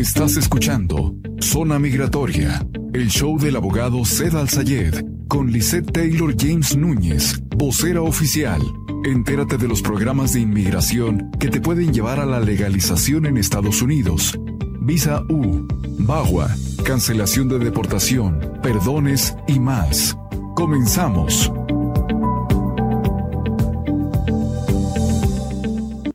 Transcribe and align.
Estás 0.00 0.38
escuchando 0.38 1.14
Zona 1.42 1.78
Migratoria, 1.78 2.66
el 2.94 3.10
show 3.10 3.38
del 3.38 3.56
abogado 3.56 4.02
Zed 4.06 4.34
Al-Sayed 4.34 5.04
con 5.28 5.52
Lisette 5.52 5.92
Taylor 5.92 6.34
James 6.38 6.74
Núñez, 6.74 7.38
vocera 7.54 8.00
oficial. 8.00 8.62
Entérate 9.04 9.58
de 9.58 9.68
los 9.68 9.82
programas 9.82 10.32
de 10.32 10.40
inmigración 10.40 11.30
que 11.38 11.50
te 11.50 11.60
pueden 11.60 11.92
llevar 11.92 12.18
a 12.18 12.24
la 12.24 12.40
legalización 12.40 13.26
en 13.26 13.36
Estados 13.36 13.82
Unidos. 13.82 14.40
Visa 14.80 15.22
U, 15.28 15.68
BAGUA, 15.98 16.48
cancelación 16.82 17.50
de 17.50 17.58
deportación, 17.58 18.40
perdones 18.62 19.36
y 19.48 19.60
más. 19.60 20.16
Comenzamos. 20.56 21.52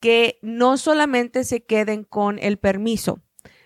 que 0.00 0.38
no 0.42 0.76
solamente 0.76 1.44
se 1.44 1.64
queden 1.64 2.04
con 2.04 2.38
el 2.38 2.58
permiso, 2.58 3.22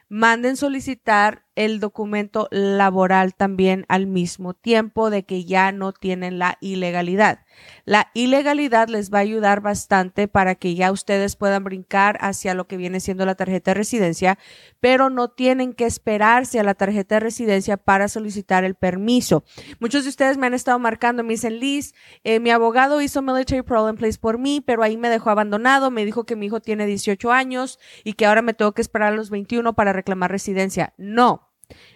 manden 0.09 0.57
solicitar 0.57 1.47
el 1.55 1.81
documento 1.81 2.49
laboral 2.51 3.35
también 3.35 3.85
al 3.89 4.07
mismo 4.07 4.55
tiempo 4.55 5.11
de 5.11 5.25
que 5.25 5.45
ya 5.45 5.73
no 5.73 5.93
tienen 5.93 6.39
la 6.39 6.57
ilegalidad. 6.61 7.41
La 7.85 8.11
ilegalidad 8.15 8.89
les 8.89 9.13
va 9.13 9.19
a 9.19 9.23
ayudar 9.23 9.61
bastante 9.61 10.29
para 10.29 10.55
que 10.55 10.75
ya 10.75 10.93
ustedes 10.93 11.37
puedan 11.37 11.65
brincar 11.65 12.17
hacia 12.21 12.55
lo 12.55 12.67
que 12.67 12.77
viene 12.77 13.01
siendo 13.01 13.27
la 13.27 13.35
tarjeta 13.35 13.73
de 13.73 13.75
residencia, 13.75 14.39
pero 14.81 15.11
no 15.11 15.29
tienen 15.29 15.75
que 15.75 15.85
esperarse 15.85 16.59
a 16.59 16.65
la 16.65 16.75
tarjeta 16.75 17.17
de 17.17 17.21
residencia 17.21 17.77
para 17.77 18.09
solicitar 18.09 18.65
el 18.65 18.75
permiso. 18.75 19.45
Muchos 19.81 20.05
de 20.05 20.11
ustedes 20.11 20.39
me 20.39 20.47
han 20.47 20.55
estado 20.55 20.79
marcando, 20.79 21.23
me 21.23 21.35
dicen, 21.35 21.59
Liz, 21.59 21.95
eh, 22.25 22.41
mi 22.41 22.51
abogado 22.51 23.01
hizo 23.01 23.23
Military 23.23 23.63
Problem 23.63 23.97
Place 23.97 24.19
por 24.19 24.39
mí, 24.39 24.61
pero 24.61 24.83
ahí 24.83 24.97
me 24.97 25.09
dejó 25.09 25.31
abandonado, 25.31 25.91
me 25.91 26.05
dijo 26.05 26.25
que 26.25 26.37
mi 26.37 26.47
hijo 26.47 26.61
tiene 26.61 26.87
18 26.87 27.31
años 27.33 27.79
y 28.05 28.15
que 28.15 28.27
ahora 28.27 28.43
me 28.43 28.55
tengo 28.55 28.73
que 28.73 28.83
esperar 28.83 29.13
a 29.13 29.17
los 29.17 29.31
21 29.31 29.75
para 29.75 29.93
reclamar 29.93 30.31
residencia. 30.31 30.95
No, 30.97 31.42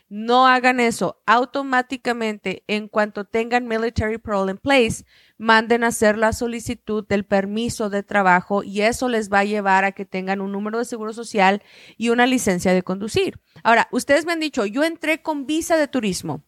no 0.08 0.46
hagan 0.46 0.80
eso. 0.80 1.20
Automáticamente, 1.26 2.64
en 2.66 2.88
cuanto 2.88 3.24
tengan 3.24 3.66
military 3.66 4.18
parole 4.18 4.52
in 4.52 4.58
place, 4.58 5.04
manden 5.38 5.84
a 5.84 5.88
hacer 5.88 6.16
la 6.16 6.32
solicitud 6.32 7.06
del 7.06 7.24
permiso 7.24 7.90
de 7.90 8.02
trabajo 8.02 8.62
y 8.62 8.82
eso 8.82 9.08
les 9.08 9.30
va 9.30 9.40
a 9.40 9.44
llevar 9.44 9.84
a 9.84 9.92
que 9.92 10.04
tengan 10.04 10.40
un 10.40 10.52
número 10.52 10.78
de 10.78 10.84
seguro 10.84 11.12
social 11.12 11.62
y 11.96 12.10
una 12.10 12.26
licencia 12.26 12.72
de 12.72 12.82
conducir. 12.82 13.40
Ahora, 13.62 13.88
ustedes 13.90 14.26
me 14.26 14.32
han 14.32 14.40
dicho, 14.40 14.66
yo 14.66 14.84
entré 14.84 15.22
con 15.22 15.46
visa 15.46 15.76
de 15.76 15.88
turismo. 15.88 16.44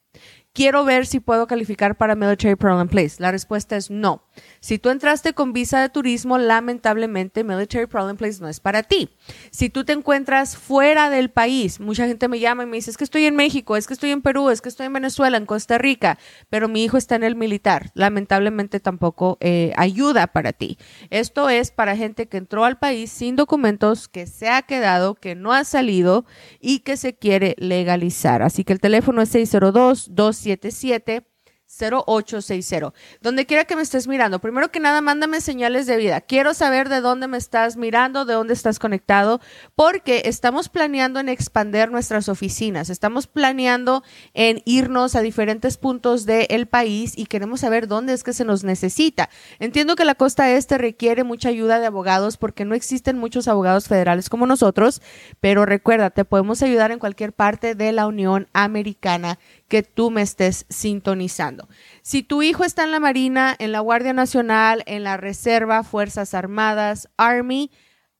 Quiero 0.58 0.84
ver 0.84 1.06
si 1.06 1.20
puedo 1.20 1.46
calificar 1.46 1.96
para 1.96 2.16
Military 2.16 2.56
Parole 2.56 2.88
Place. 2.88 3.22
La 3.22 3.30
respuesta 3.30 3.76
es 3.76 3.92
no. 3.92 4.24
Si 4.58 4.80
tú 4.80 4.88
entraste 4.88 5.32
con 5.32 5.52
visa 5.52 5.80
de 5.80 5.88
turismo, 5.88 6.36
lamentablemente 6.36 7.44
Military 7.44 7.86
Parole 7.86 8.14
Place 8.14 8.40
no 8.40 8.48
es 8.48 8.58
para 8.58 8.82
ti. 8.82 9.08
Si 9.52 9.70
tú 9.70 9.84
te 9.84 9.92
encuentras 9.92 10.56
fuera 10.56 11.10
del 11.10 11.30
país, 11.30 11.78
mucha 11.78 12.08
gente 12.08 12.26
me 12.26 12.40
llama 12.40 12.64
y 12.64 12.66
me 12.66 12.76
dice, 12.78 12.90
es 12.90 12.96
que 12.96 13.04
estoy 13.04 13.26
en 13.26 13.36
México, 13.36 13.76
es 13.76 13.86
que 13.86 13.94
estoy 13.94 14.10
en 14.10 14.20
Perú, 14.20 14.50
es 14.50 14.60
que 14.60 14.68
estoy 14.68 14.86
en 14.86 14.94
Venezuela, 14.94 15.36
en 15.36 15.46
Costa 15.46 15.78
Rica, 15.78 16.18
pero 16.50 16.66
mi 16.66 16.82
hijo 16.82 16.96
está 16.96 17.14
en 17.14 17.22
el 17.22 17.36
militar. 17.36 17.92
Lamentablemente 17.94 18.80
tampoco 18.80 19.38
eh, 19.40 19.72
ayuda 19.76 20.26
para 20.26 20.52
ti. 20.52 20.76
Esto 21.10 21.50
es 21.50 21.70
para 21.70 21.94
gente 21.94 22.26
que 22.26 22.36
entró 22.36 22.64
al 22.64 22.80
país 22.80 23.12
sin 23.12 23.36
documentos, 23.36 24.08
que 24.08 24.26
se 24.26 24.48
ha 24.48 24.62
quedado, 24.62 25.14
que 25.14 25.36
no 25.36 25.52
ha 25.52 25.62
salido 25.62 26.24
y 26.60 26.80
que 26.80 26.96
se 26.96 27.14
quiere 27.14 27.54
legalizar. 27.58 28.42
Así 28.42 28.64
que 28.64 28.72
el 28.72 28.80
teléfono 28.80 29.22
es 29.22 29.28
602 29.28 30.16
277 30.56 31.24
0860. 31.68 32.92
Donde 33.20 33.46
quiera 33.46 33.64
que 33.64 33.76
me 33.76 33.82
estés 33.82 34.08
mirando, 34.08 34.38
primero 34.38 34.70
que 34.70 34.80
nada, 34.80 35.00
mándame 35.00 35.40
señales 35.40 35.86
de 35.86 35.96
vida. 35.96 36.20
Quiero 36.20 36.54
saber 36.54 36.88
de 36.88 37.00
dónde 37.00 37.28
me 37.28 37.36
estás 37.36 37.76
mirando, 37.76 38.24
de 38.24 38.34
dónde 38.34 38.54
estás 38.54 38.78
conectado, 38.78 39.40
porque 39.74 40.22
estamos 40.24 40.68
planeando 40.68 41.20
en 41.20 41.28
expander 41.28 41.90
nuestras 41.90 42.28
oficinas. 42.28 42.90
Estamos 42.90 43.26
planeando 43.26 44.02
en 44.34 44.62
irnos 44.64 45.14
a 45.14 45.20
diferentes 45.20 45.76
puntos 45.76 46.24
del 46.26 46.66
país 46.66 47.12
y 47.16 47.26
queremos 47.26 47.60
saber 47.60 47.86
dónde 47.86 48.14
es 48.14 48.24
que 48.24 48.32
se 48.32 48.44
nos 48.44 48.64
necesita. 48.64 49.28
Entiendo 49.58 49.94
que 49.94 50.04
la 50.04 50.14
costa 50.14 50.50
este 50.50 50.78
requiere 50.78 51.24
mucha 51.24 51.50
ayuda 51.50 51.80
de 51.80 51.86
abogados 51.86 52.36
porque 52.36 52.64
no 52.64 52.74
existen 52.74 53.18
muchos 53.18 53.48
abogados 53.48 53.88
federales 53.88 54.30
como 54.30 54.46
nosotros, 54.46 55.02
pero 55.40 55.66
recuerda, 55.66 56.10
te 56.10 56.24
podemos 56.24 56.62
ayudar 56.62 56.90
en 56.90 56.98
cualquier 56.98 57.32
parte 57.32 57.74
de 57.74 57.92
la 57.92 58.06
Unión 58.06 58.48
Americana 58.52 59.38
que 59.68 59.82
tú 59.82 60.10
me 60.10 60.22
estés 60.22 60.64
sintonizando. 60.68 61.57
Si 62.02 62.22
tu 62.22 62.42
hijo 62.42 62.64
está 62.64 62.84
en 62.84 62.90
la 62.90 63.00
Marina, 63.00 63.54
en 63.58 63.72
la 63.72 63.80
Guardia 63.80 64.12
Nacional, 64.12 64.82
en 64.86 65.04
la 65.04 65.16
Reserva, 65.16 65.82
Fuerzas 65.82 66.34
Armadas, 66.34 67.08
Army, 67.16 67.70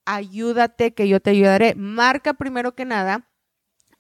ayúdate 0.05 0.95
que 0.95 1.09
yo 1.09 1.21
te 1.21 1.31
ayudaré. 1.31 1.75
Marca 1.75 2.35
primero 2.35 2.75
que 2.75 2.85
nada 2.85 3.29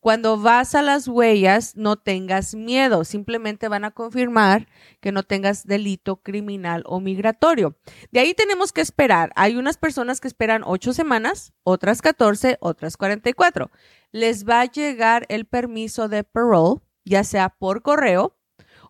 Cuando 0.01 0.37
vas 0.37 0.75
a 0.75 0.83
las 0.83 1.07
huellas, 1.07 1.77
no 1.77 1.97
tengas 1.97 2.55
miedo, 2.55 3.05
simplemente 3.05 3.69
van 3.69 3.85
a 3.85 3.93
confirmar 3.93 4.67
que 5.01 5.13
no 5.13 5.23
tengas 5.23 5.67
delito 5.67 6.17
criminal 6.17 6.83
o 6.87 7.01
migratorio. 7.01 7.77
De 8.11 8.21
ahí 8.21 8.35
tenemos 8.35 8.73
que 8.73 8.81
esperar. 8.81 9.33
Hay 9.37 9.57
unas 9.57 9.77
personas 9.77 10.21
que 10.21 10.29
esperan 10.29 10.63
ocho 10.65 10.93
semanas, 10.93 11.53
otras 11.63 12.03
14, 12.03 12.59
otras 12.61 12.97
44. 12.97 13.71
Les 14.11 14.49
va 14.49 14.61
a 14.61 14.67
llegar 14.67 15.25
el 15.29 15.45
permiso 15.45 16.09
de 16.09 16.25
parole, 16.25 16.81
ya 17.05 17.23
sea 17.23 17.51
por 17.51 17.83
correo, 17.83 18.37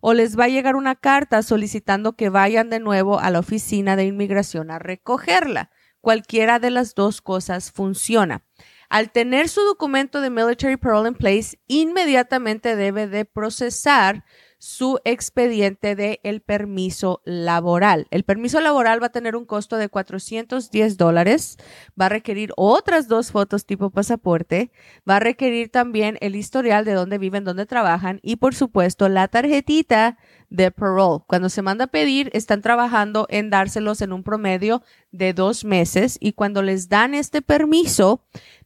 o 0.01 0.13
les 0.13 0.37
va 0.37 0.45
a 0.45 0.49
llegar 0.49 0.75
una 0.75 0.95
carta 0.95 1.43
solicitando 1.43 2.17
que 2.17 2.29
vayan 2.29 2.69
de 2.69 2.79
nuevo 2.79 3.19
a 3.19 3.29
la 3.29 3.39
oficina 3.39 3.95
de 3.95 4.05
inmigración 4.05 4.71
a 4.71 4.79
recogerla. 4.79 5.69
Cualquiera 6.01 6.59
de 6.59 6.71
las 6.71 6.95
dos 6.95 7.21
cosas 7.21 7.71
funciona. 7.71 8.43
Al 8.93 9.09
tener 9.09 9.49
su 9.49 9.61
documento 9.61 10.21
de 10.21 10.29
Military 10.29 10.77
Parole 10.77 11.09
in 11.09 11.15
Place, 11.15 11.57
inmediatamente 11.65 12.75
debe 12.75 13.07
de 13.07 13.25
procesar 13.25 14.23
su 14.59 14.99
expediente 15.03 15.95
de 15.95 16.21
el 16.23 16.41
permiso 16.41 17.23
laboral. 17.25 18.05
El 18.11 18.23
permiso 18.23 18.61
laboral 18.61 19.01
va 19.01 19.07
a 19.07 19.11
tener 19.11 19.35
un 19.35 19.45
costo 19.45 19.77
de 19.77 19.89
410 19.89 20.95
dólares, 20.95 21.57
va 21.99 22.05
a 22.05 22.09
requerir 22.09 22.53
otras 22.55 23.07
dos 23.07 23.31
fotos 23.31 23.65
tipo 23.65 23.89
pasaporte, 23.89 24.71
va 25.09 25.17
a 25.17 25.19
requerir 25.19 25.69
también 25.69 26.17
el 26.21 26.35
historial 26.35 26.85
de 26.85 26.93
dónde 26.93 27.17
viven, 27.17 27.43
dónde 27.43 27.65
trabajan 27.65 28.19
y 28.21 28.35
por 28.35 28.53
supuesto 28.53 29.09
la 29.09 29.27
tarjetita 29.27 30.17
de 30.49 30.69
parole. 30.71 31.23
Cuando 31.27 31.49
se 31.49 31.61
manda 31.61 31.85
a 31.85 31.87
pedir, 31.87 32.29
están 32.31 32.61
trabajando 32.61 33.25
en 33.29 33.49
dárselos 33.49 34.01
en 34.01 34.13
un 34.13 34.23
promedio 34.23 34.83
de 35.11 35.33
dos 35.33 35.65
meses 35.65 36.17
y 36.21 36.33
cuando 36.33 36.61
les 36.61 36.87
dan 36.87 37.15
este 37.15 37.41
permiso, 37.41 38.23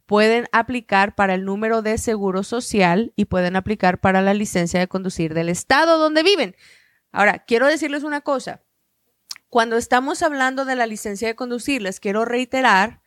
pueden 0.08 0.46
aplicar 0.52 1.14
para 1.14 1.34
el 1.34 1.44
número 1.44 1.82
de 1.82 1.98
seguro 1.98 2.42
social 2.42 3.12
y 3.14 3.26
pueden 3.26 3.56
aplicar 3.56 4.00
para 4.00 4.22
la 4.22 4.32
licencia 4.32 4.80
de 4.80 4.88
conducir 4.88 5.34
del 5.34 5.50
estado 5.50 5.98
donde 5.98 6.22
viven. 6.22 6.56
Ahora, 7.12 7.40
quiero 7.40 7.66
decirles 7.66 8.04
una 8.04 8.22
cosa. 8.22 8.62
Cuando 9.50 9.76
estamos 9.76 10.22
hablando 10.22 10.64
de 10.64 10.76
la 10.76 10.86
licencia 10.86 11.28
de 11.28 11.36
conducir, 11.36 11.82
les 11.82 12.00
quiero 12.00 12.24
reiterar 12.24 13.02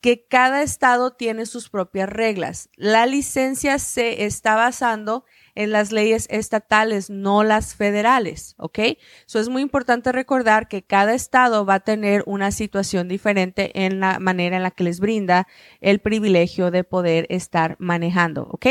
que 0.00 0.28
cada 0.28 0.62
estado 0.62 1.10
tiene 1.10 1.44
sus 1.44 1.70
propias 1.70 2.08
reglas. 2.08 2.70
La 2.76 3.04
licencia 3.06 3.80
se 3.80 4.24
está 4.24 4.54
basando 4.54 5.24
en 5.47 5.47
las 5.66 5.90
leyes 5.90 6.26
estatales, 6.30 7.10
no 7.10 7.42
las 7.42 7.74
federales, 7.74 8.54
¿ok? 8.58 8.78
Eso 9.26 9.40
es 9.40 9.48
muy 9.48 9.62
importante 9.62 10.12
recordar 10.12 10.68
que 10.68 10.84
cada 10.84 11.14
estado 11.14 11.66
va 11.66 11.74
a 11.74 11.80
tener 11.80 12.22
una 12.26 12.52
situación 12.52 13.08
diferente 13.08 13.84
en 13.84 13.98
la 13.98 14.20
manera 14.20 14.56
en 14.56 14.62
la 14.62 14.70
que 14.70 14.84
les 14.84 15.00
brinda 15.00 15.48
el 15.80 15.98
privilegio 15.98 16.70
de 16.70 16.84
poder 16.84 17.26
estar 17.28 17.76
manejando, 17.80 18.48
¿ok? 18.52 18.66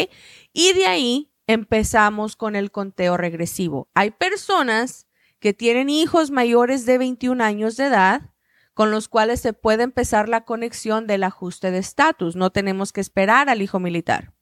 Y 0.53 0.73
de 0.73 0.85
ahí 0.85 1.33
empezamos 1.45 2.35
con 2.35 2.55
el 2.55 2.71
conteo 2.71 3.17
regresivo. 3.17 3.89
Hay 3.93 4.11
personas 4.11 5.07
que 5.39 5.53
tienen 5.53 5.89
hijos 5.89 6.31
mayores 6.31 6.85
de 6.85 6.97
21 6.97 7.43
años 7.43 7.77
de 7.77 7.87
edad 7.87 8.31
con 8.73 8.91
los 8.91 9.07
cuales 9.09 9.41
se 9.41 9.53
puede 9.53 9.83
empezar 9.83 10.29
la 10.29 10.45
conexión 10.45 11.07
del 11.07 11.23
ajuste 11.23 11.71
de 11.71 11.79
estatus. 11.79 12.35
No 12.35 12.51
tenemos 12.51 12.93
que 12.93 13.01
esperar 13.01 13.49
al 13.49 13.63
hijo 13.63 13.79
militar. 13.79 14.36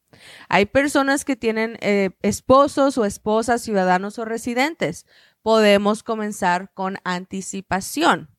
Hay 0.49 0.65
personas 0.65 1.25
que 1.25 1.35
tienen 1.35 1.77
eh, 1.81 2.11
esposos 2.21 2.97
o 2.97 3.05
esposas, 3.05 3.61
ciudadanos 3.61 4.19
o 4.19 4.25
residentes. 4.25 5.05
Podemos 5.41 6.03
comenzar 6.03 6.71
con 6.73 6.97
anticipación. 7.03 8.29